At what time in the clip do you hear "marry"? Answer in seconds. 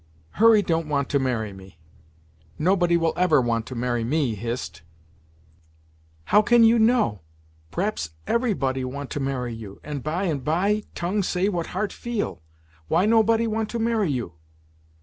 1.19-1.53, 3.75-4.03, 9.19-9.53, 13.77-14.09